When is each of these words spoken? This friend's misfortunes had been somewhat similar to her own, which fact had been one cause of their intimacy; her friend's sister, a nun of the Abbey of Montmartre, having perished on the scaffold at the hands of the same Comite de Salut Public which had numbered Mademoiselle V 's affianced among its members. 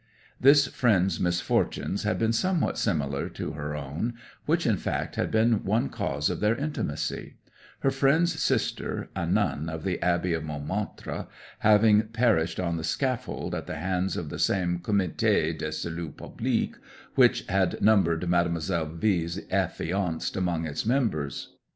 This 0.39 0.65
friend's 0.65 1.19
misfortunes 1.19 2.01
had 2.01 2.17
been 2.17 2.33
somewhat 2.33 2.79
similar 2.79 3.29
to 3.29 3.51
her 3.51 3.75
own, 3.75 4.15
which 4.47 4.65
fact 4.65 5.15
had 5.15 5.29
been 5.29 5.63
one 5.63 5.89
cause 5.89 6.27
of 6.31 6.39
their 6.39 6.55
intimacy; 6.55 7.35
her 7.81 7.91
friend's 7.91 8.41
sister, 8.41 9.09
a 9.15 9.27
nun 9.27 9.69
of 9.69 9.83
the 9.83 10.01
Abbey 10.01 10.33
of 10.33 10.43
Montmartre, 10.43 11.27
having 11.59 12.01
perished 12.07 12.59
on 12.59 12.77
the 12.77 12.83
scaffold 12.83 13.53
at 13.53 13.67
the 13.67 13.75
hands 13.77 14.17
of 14.17 14.29
the 14.29 14.39
same 14.39 14.79
Comite 14.79 15.17
de 15.19 15.55
Salut 15.71 16.17
Public 16.17 16.71
which 17.13 17.45
had 17.45 17.79
numbered 17.79 18.27
Mademoiselle 18.27 18.87
V 18.87 19.27
's 19.27 19.39
affianced 19.51 20.35
among 20.35 20.65
its 20.65 20.83
members. 20.83 21.57